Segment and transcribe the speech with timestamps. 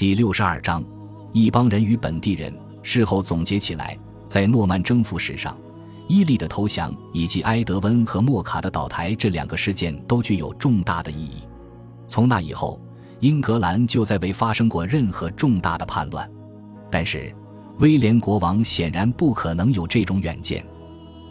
[0.00, 0.82] 第六十二章，
[1.30, 2.50] 一帮人与本地人。
[2.82, 5.54] 事后总结起来，在诺曼征服史上，
[6.08, 11.42] 伊利的投降以及埃德温和莫卡的倒台这两个事件都具有重大的意义。
[12.08, 12.80] 从那以后，
[13.18, 16.26] 英格兰就再未发生过任何重大的叛乱。
[16.90, 17.30] 但是，
[17.80, 20.64] 威廉国王显然不可能有这种远见。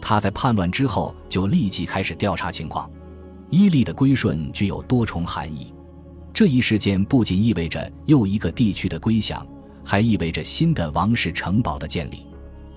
[0.00, 2.88] 他在叛乱之后就立即开始调查情况。
[3.48, 5.74] 伊利的归顺具有多重含义。
[6.32, 9.46] 这一事件不仅意味着又一个地区的归降。
[9.82, 12.26] 还意味着新的王室城堡的建立，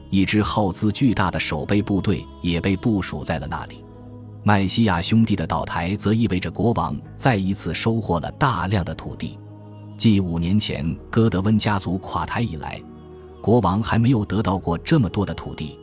[0.10, 3.84] 一支耗资巨大的守备部队也被部署在了那里。
[4.42, 9.38] 麦西亚兄弟的倒台则意味着国王再一次收获了大量的土地。
[9.98, 12.82] 继五年前戈德温家族垮台以来，
[13.42, 15.78] 国王还没有得到过这么多的土地。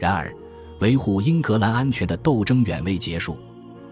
[0.00, 0.34] 然而，
[0.80, 3.36] 维护英格兰安全的斗争远未结束，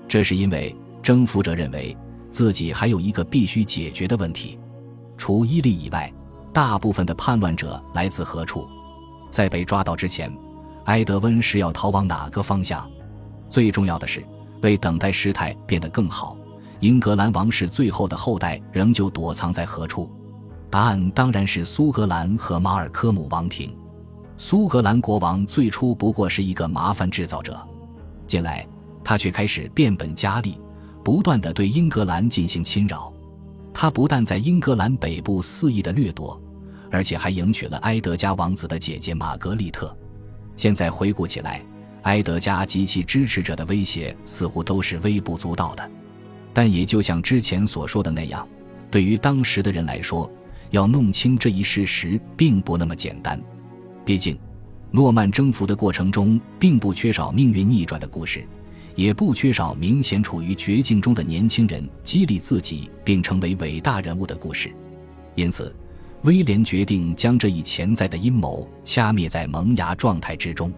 [0.08, 1.96] 这是因为征服者认为
[2.32, 4.58] 自己还有一个必须解决的问题：
[5.16, 6.12] 除伊利以外。
[6.54, 8.68] 大部分的叛乱者来自何处？
[9.30, 10.30] 在被抓到之前，
[10.84, 12.86] 埃德温是要逃往哪个方向？
[13.48, 14.22] 最重要的是，
[14.60, 16.36] 为等待事态变得更好，
[16.80, 20.10] 英格兰王室最后的后代仍旧躲藏在何处？
[20.68, 23.74] 答案当然是苏格兰和马尔科姆王庭。
[24.36, 27.58] 苏格兰国王最初不过是一个麻烦制造者，
[28.26, 28.66] 近来
[29.02, 30.60] 他却开始变本加厉，
[31.04, 33.12] 不断地对英格兰进行侵扰。
[33.74, 36.40] 他不但在英格兰北部肆意的掠夺，
[36.90, 39.96] 而且还迎娶了埃德加王子的姐姐玛格丽特。
[40.56, 41.64] 现在回顾起来，
[42.02, 45.90] 埃德加及其支持者的威胁似乎都是微不足道的。
[46.52, 48.46] 但也就像之前所说的那样，
[48.90, 50.30] 对于当时的人来说，
[50.70, 53.42] 要弄清这一事实并不那么简单。
[54.04, 54.38] 毕竟，
[54.90, 58.46] 诺曼征服的过程中并不缺少命运逆转的故事。
[58.94, 64.72] 也不缺少明显处于绝境中的年轻人激励自己并成为伟大人物的故事，
[65.34, 65.74] 因此，
[66.22, 70.72] 威廉决定将这一潜在的阴谋掐灭在萌芽状态之中。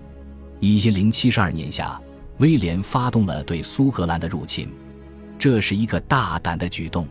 [0.60, 2.00] 一零七十二年夏，
[2.38, 4.68] 威廉发动了对苏格兰的入侵，
[5.38, 7.06] 这是一个大胆的举动，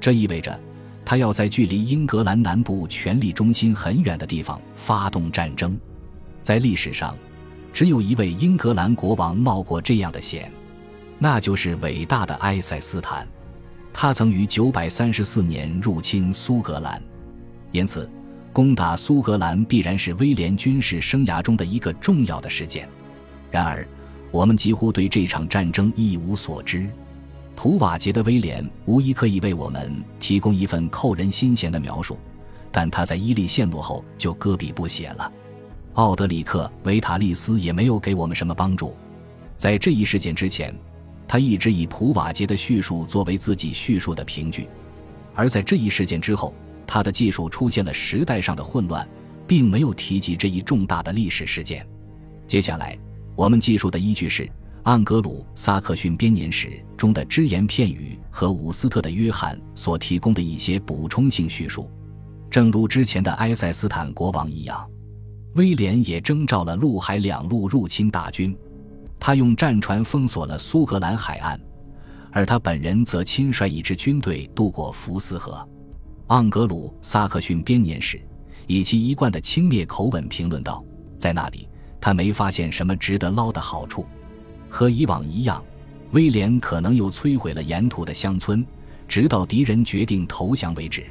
[0.00, 0.58] 这意味着
[1.04, 5.78] 他要在距离英格兰南部权力中心很远的地方发动战争，
[6.42, 7.16] 在历史上。
[7.72, 10.50] 只有一位英格兰国王冒过这样的险，
[11.18, 13.26] 那就是伟大的埃塞斯坦。
[13.92, 17.02] 他曾于934年入侵苏格兰，
[17.72, 18.08] 因此
[18.52, 22.88] 攻打苏格兰必然是威廉军事生涯中的一个重要的事件。
[23.50, 23.86] 然而，
[24.30, 26.88] 我们几乎对这场战争一无所知。
[27.56, 32.16] 图瓦杰的威廉无疑可以为我们提供一份扣人心弦的描述，
[32.70, 35.30] 但他在伊利陷落后就搁笔不写了。
[35.94, 38.96] 奥德里克·维塔利斯也没有给我们什么帮助。
[39.56, 40.74] 在这一事件之前，
[41.26, 44.64] 他一直以普瓦捷的叙述作为自己叙述的凭据；
[45.34, 46.54] 而在这一事件之后，
[46.86, 49.06] 他的技术出现了时代上的混乱，
[49.46, 51.86] 并没有提及这一重大的历史事件。
[52.46, 52.98] 接下来，
[53.36, 54.44] 我们记述的依据是
[54.84, 61.90] 《盎格鲁撒克逊编年史》中的只言片语和伍斯特的约翰所提供的一些补充性叙述，
[62.50, 64.88] 正如之前的埃塞斯坦国王一样。
[65.54, 68.56] 威廉也征召了陆海两路入侵大军，
[69.18, 71.60] 他用战船封锁了苏格兰海岸，
[72.30, 75.66] 而他本人则亲率一支军队渡过福斯河。
[76.28, 78.20] 盎格鲁撒克逊编年史
[78.68, 80.84] 以其一贯的轻蔑口吻评论道
[81.18, 81.68] ：“在那里，
[82.00, 84.06] 他没发现什么值得捞的好处。
[84.68, 85.60] 和以往一样，
[86.12, 88.64] 威廉可能又摧毁了沿途的乡村，
[89.08, 91.04] 直到敌人决定投降为止。”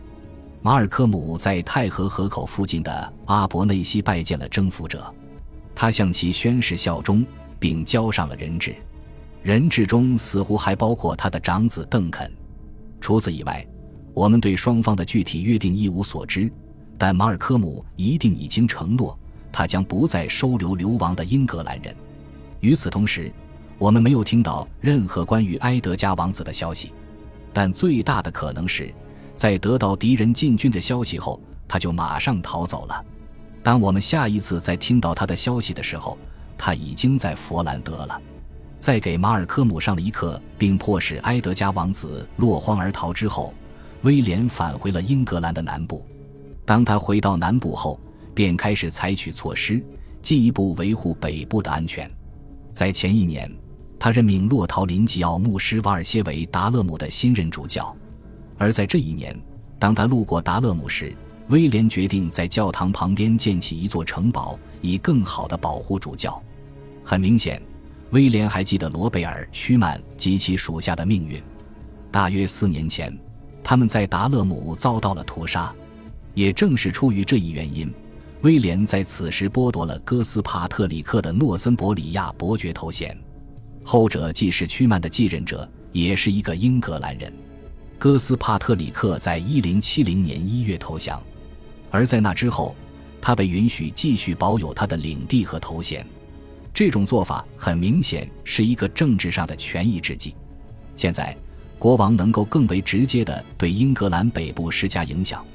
[0.62, 5.14] 马尔科姆在泰河河口附近的阿伯内西拜见了征服者，
[5.74, 7.26] 他向其宣誓效忠，
[7.58, 8.76] 并交上了人质。
[9.42, 12.30] 人质中似乎还包括他的长子邓肯。
[13.00, 13.66] 除此以外，
[14.14, 16.52] 我们对双方的具体约定一无所知。
[16.98, 19.18] 但马尔科姆一定已经承诺，
[19.54, 21.96] 他将不再收留流亡的英格兰人。
[22.60, 23.32] 与此同时，
[23.78, 26.92] 我们没有听到任何关于埃德加王子的消息。
[27.54, 28.94] 但最大的可能是。
[29.40, 33.06] 在得到敌人进军的消息后，他就马上逃走了。
[33.64, 36.18] 当我们下一次再听到他的消息的时候，
[36.58, 38.22] 他已经在佛兰德了。
[38.82, 43.54] 在给马尔科姆上了一课，并迫使埃德加王子落荒而逃之后，
[44.02, 46.06] 威廉返回了英格兰的南部。
[46.66, 47.98] 当他回到南部后，
[48.34, 49.82] 便开始采取措施，
[50.22, 52.12] 进一步维护北部的安全。
[52.74, 53.50] 在前一年，
[53.98, 57.96] 他任命洛陶林吉奥牧师瓦尔谢为达勒姆的新任主教。
[58.60, 59.36] 而在这一年，
[59.80, 61.16] 当他路过达勒姆时，
[61.48, 66.40] 威廉决定在教堂旁边建起一座城堡，以更好地保护主教。
[67.04, 67.60] 很明显，
[68.12, 71.42] 威廉还记得罗贝尔·屈曼及其属下的命运。
[72.12, 73.18] 大约四年前，
[73.64, 75.74] 他们在达勒姆遭到了屠杀，
[76.34, 77.92] 也正是出于这一原因，
[78.42, 83.18] 威廉在此时剥夺了哥斯帕特里克的诺森伯里亚伯爵头衔。
[83.86, 87.34] 后者既是屈曼的继任者，也是一个英格兰人。
[88.00, 91.22] 哥斯帕特里克在一零七零年一月投降，
[91.92, 92.74] 而在那之后，
[93.20, 96.08] 他被允许继续保有他的领地和头衔。
[96.74, 100.34] 这种做法很明显是一个政治上的权宜之计。
[100.96, 101.36] 现在，
[101.78, 105.46] 国王能够更为直接地对英格兰北部施加影响，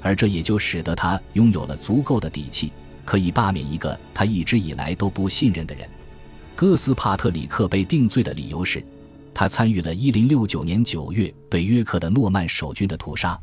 [0.00, 2.72] 而这也就使得他拥有了足够的底气，
[3.04, 5.86] 可以罢免一个他一直以来都不信任的人。
[6.56, 8.82] 哥斯帕特里克被定罪的理由是，
[9.34, 13.38] 他参与了1069年9月对约克的诺曼守军的屠杀，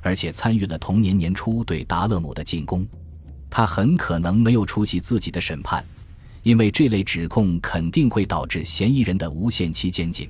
[0.00, 2.86] 而且参与了同年年初对达勒姆的进攻。
[3.50, 5.84] 他很可能没有出席自己的审判，
[6.42, 10.28] 因为这类指控肯定会导致嫌疑人的无限期监禁。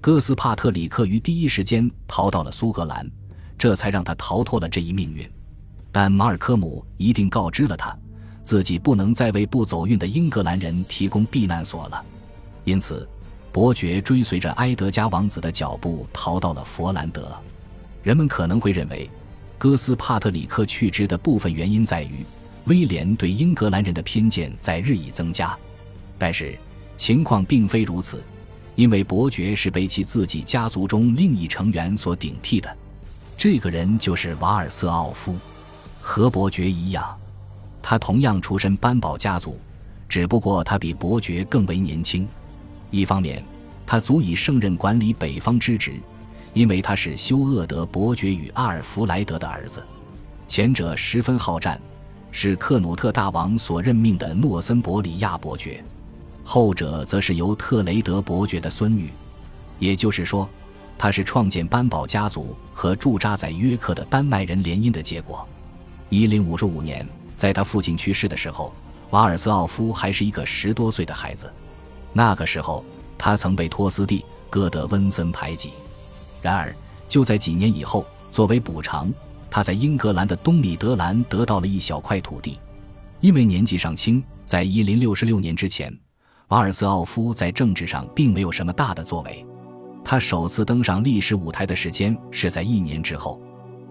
[0.00, 3.08] 哥斯帕特里克于第一时间逃到了苏格兰，
[3.56, 5.28] 这才让他逃脱了这一命运。
[5.92, 7.96] 但马尔科姆一定告知了他，
[8.42, 12.04] 自己不能再为不走运的英格兰人提供避难所了。
[12.64, 13.08] 因此，
[13.52, 17.30] 伯爵追随着埃德加王子的脚步逃到了佛兰德。
[18.02, 19.08] 人们可能会认为，
[19.58, 22.24] 哥斯帕特里克去之的部分原因在于
[22.64, 25.56] 威廉对英格兰人的偏见在日益增加，
[26.16, 26.58] 但是
[26.96, 28.22] 情况并非如此。
[28.74, 32.74] 因为伯爵是被其自己家族中另一成员所顶替的，
[33.36, 35.36] 这个人就是瓦尔瑟奥夫，
[36.00, 37.14] 和伯爵一样，
[37.82, 39.58] 他同样出身班堡家族，
[40.08, 42.26] 只不过他比伯爵更为年轻。
[42.92, 43.42] 一方面，
[43.84, 45.94] 他足以胜任管理北方之职，
[46.52, 49.82] 因为他是休厄德伯爵与阿尔弗莱德的儿子，
[50.46, 51.80] 前者十分好战，
[52.30, 55.82] 是克努特大王所任命的诺森伯里亚伯爵。
[56.44, 59.08] 后者则是由特雷德伯爵的孙女，
[59.78, 60.46] 也就是说，
[60.98, 65.48] 他是创建班堡家族和驻扎在约克的丹麦人联姻的结果。
[66.10, 68.74] 一零五五年，在他父亲去世的时候，
[69.10, 71.50] 瓦尔斯奥夫还是一个十多岁的孩子。
[72.12, 72.84] 那个时候，
[73.16, 74.20] 他曾被托斯蒂·
[74.50, 75.70] 戈德温森排挤。
[76.40, 76.74] 然而，
[77.08, 79.12] 就在几年以后，作为补偿，
[79.50, 82.58] 他在英格兰的东米德兰得到了一小块土地。
[83.20, 85.96] 因为年纪尚轻，在一零六六年之前。
[86.48, 89.46] 瓦尔斯奥夫在政治上并没有什么大的作为，
[90.04, 93.40] 他首次登上历史舞台的时间是在一年之后。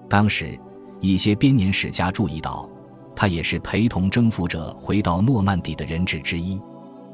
[0.08, 0.60] 当时，
[1.00, 2.70] 一些编年史家注意到，
[3.16, 6.62] 他也是陪同征服者回到诺曼底的人质之一。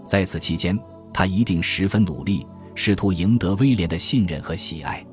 [0.05, 0.77] 在此期间，
[1.17, 5.03] 他一定十分努力，试图赢得威廉的信任和喜爱。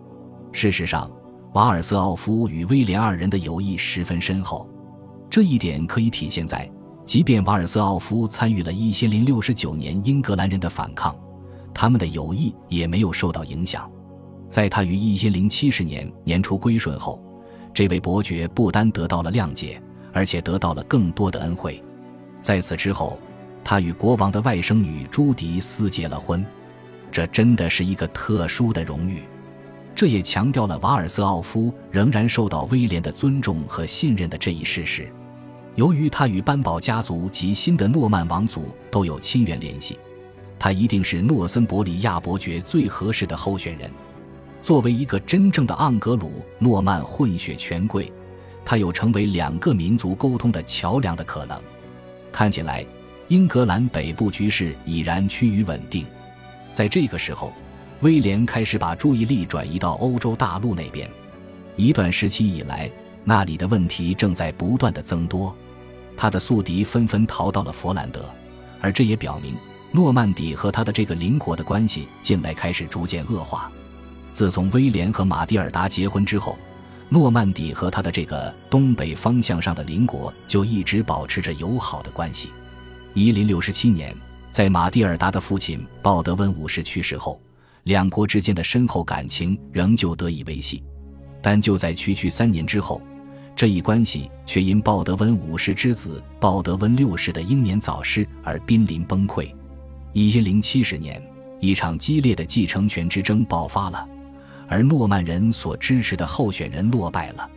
[0.52, 1.10] 事实上，
[1.54, 4.68] 瓦尔斯奥夫与威廉二人的友谊十分深厚，
[5.30, 6.70] 这一点可以体现在。
[7.06, 11.16] 即便瓦尔斯奥夫参与了一千零六十九年英格兰人的反抗，
[11.72, 13.90] 他们的友谊也没有受到影响。
[14.50, 17.18] 在他于一千零七十年年初归顺后，
[17.72, 21.82] 这位伯爵不单得到了谅解，而且得到了更多的恩惠。
[22.42, 23.18] 在此之后，
[23.64, 26.44] 他与国王的外甥女朱迪斯结了婚，
[27.10, 29.22] 这真的是一个特殊的荣誉。
[29.94, 35.08] 这也强调了瓦尔斯奥夫仍然受到威廉的尊重和信任的这一事实。
[35.76, 39.98] 由于他与班堡家族及新的诺曼王族都有亲缘联系，
[40.58, 43.90] 他一定是诺森伯里亚伯爵最合适的候选人。
[44.62, 48.12] 作为一个真正的盎格鲁诺曼混血权贵，
[48.64, 51.60] 他有成为两个民族沟通的桥梁的可能。
[52.32, 52.84] 看起来，
[53.28, 56.06] 英格兰北部局势已然趋于稳定。
[56.72, 57.52] 在这个时候，
[58.00, 61.08] 威廉开始把注意力转移到欧洲大陆那边。
[61.76, 62.90] 一段时期以来，
[63.24, 65.54] 那里的问题正在不断的增多。
[66.16, 68.28] 他的宿敌纷纷逃到了佛兰德，
[68.80, 69.54] 而这也表明
[69.90, 73.72] 诺曼底和他的这个邻国的关系近来开始逐渐恶化。
[74.32, 76.58] 自从威廉和马蒂尔达结婚之后，
[77.08, 82.50] 诺曼底和他的这个东北方向上的邻国就一直保持着友好的关系。
[83.16, 84.12] 一零六七年，
[84.50, 87.40] 在马蒂尔达的父亲鲍德温五世去世后，
[87.84, 90.82] 两国之间的深厚感情仍旧得以维系。
[91.40, 93.00] 但就在区区三年之后。
[93.56, 99.48] 这一关系却因鲍德温五世之子鲍德温六世的英年早逝而濒临崩溃。
[100.12, 101.22] 一千零七十年，
[101.60, 104.08] 一场激烈的继承权之争爆发了，
[104.66, 107.48] 而诺曼人所支持的候选人落败了。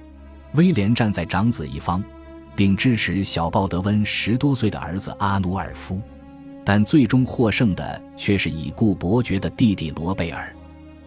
[0.54, 2.04] 威廉站在长子一方，
[2.58, 6.02] 并支持小鲍德温十多岁的儿子阿努尔夫，
[6.66, 10.54] 但最终获胜的却是已故伯爵的弟弟罗贝尔。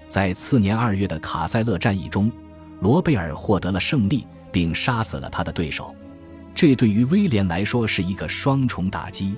[0.09, 2.33] 在次年二月的卡塞勒战役中，
[2.81, 4.27] 罗贝尔获得了胜利。
[4.53, 5.95] 并杀死了他的对手，
[6.57, 9.37] 这对于威廉来说是一个双重打击。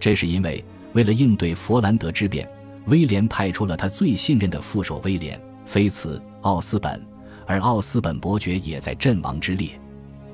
[0.00, 0.64] 这是因为，
[0.94, 2.48] 为了应对佛兰德之变，
[2.86, 6.98] 威廉派出了他最信任的副手威廉·菲茨·奥斯本，
[7.46, 9.78] 而奥斯本伯爵也在阵亡之列。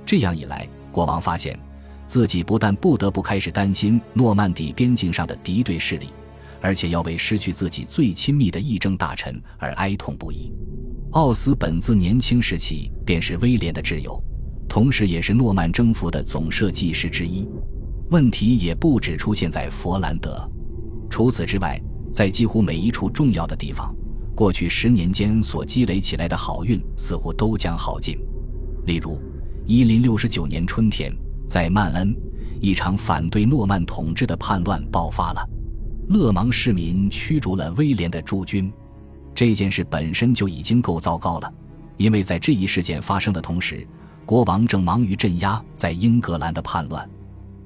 [0.06, 1.58] 这样一来，国王发现
[2.06, 6.06] 自己不但不得不开始担心诺曼底边境上的敌对势力，
[6.60, 10.52] 而且要为失去自己最亲密的议政大臣而哀痛不已。
[11.10, 14.22] 奥斯本自年轻时起便是威廉的挚友，
[14.68, 17.48] 同时也是诺曼征服的总设计师之一。
[18.10, 20.48] 问题也不止出现在佛兰德，
[21.10, 21.80] 除此之外，
[22.12, 23.92] 在几乎每一处重要的地方，
[24.36, 28.16] 过去十年间所积累起来的好运似乎都将耗尽。
[28.86, 29.18] 例如，
[29.66, 31.10] 一零六九年春天，
[31.48, 32.14] 在曼恩，
[32.60, 35.48] 一场反对诺曼统治的叛乱爆发了，
[36.10, 38.70] 勒芒市民驱逐了威廉的驻军。
[39.34, 41.50] 这件事本身就已经够糟糕了，
[41.96, 43.86] 因为在这一事件发生的同时，
[44.26, 47.08] 国王正忙于镇压在英格兰的叛乱。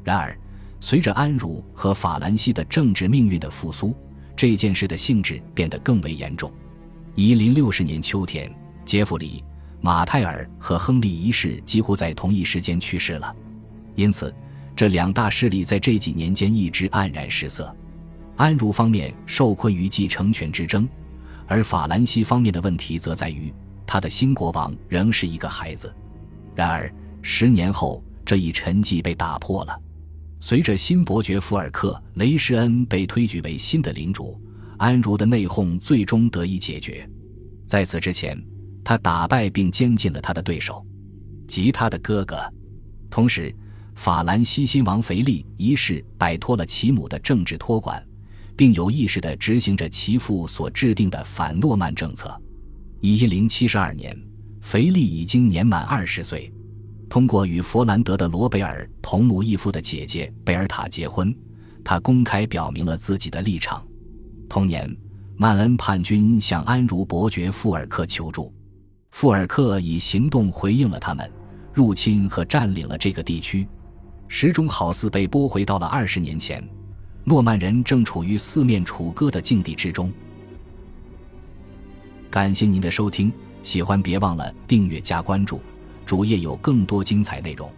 [0.05, 0.39] 然而，
[0.79, 3.93] 随着安茹和法兰西的政治命运的复苏，
[4.37, 6.49] 这件事的性质变得更为严重。
[7.17, 8.49] 一零六十年秋天，
[8.85, 9.43] 杰弗里、
[9.81, 13.35] 马泰尔和亨利一世几乎在同一时间去世了，
[13.95, 14.35] 因此，
[14.75, 17.75] 这两大势力在这几年间一直黯然失色。
[18.37, 20.89] 安茹方面受困于继承权之争。
[21.51, 23.53] 而法兰西方面的问题则在于，
[23.87, 25.91] 他的新国王仍是一个孩子。
[26.55, 26.93] 然而，
[27.23, 29.81] 十年后，这一沉寂被打破了。
[30.41, 34.39] 随着新伯爵福尔克·雷什恩被推举为新的领主，
[34.77, 37.09] 安茹的内讧最终得以解决。
[37.65, 38.39] 在此之前，
[38.89, 40.83] 他打败并监禁了他的对手，
[41.47, 42.39] 及他的哥哥。
[43.11, 43.55] 同时，
[43.95, 48.03] 法兰西新王腓力一世摆脱了其母的政治托管。
[48.57, 52.35] 并有意识地执行着其父所制定的反诺曼政策。
[53.03, 54.19] 一零七十二年，
[54.63, 56.51] 腓力已经年满二十岁。
[57.11, 61.33] 通过与佛兰德的罗贝尔同母异父的姐姐贝尔塔结婚，
[61.85, 63.87] 他公开表明了自己的立场。
[64.49, 64.91] 同年，
[65.37, 68.51] 曼恩叛军向安茹伯爵富尔克求助，
[69.11, 71.31] 富尔克以行动回应了他们，
[71.73, 73.67] 入侵和占领了这个地区。
[74.29, 76.63] 时钟好似被拨回到了二十年前。
[77.25, 80.13] 诺曼人正处于四面楚歌的境地之中。
[82.31, 85.61] 感谢您的收听，喜欢别忘了订阅加关注，
[86.07, 87.71] 主页有更多精彩内容。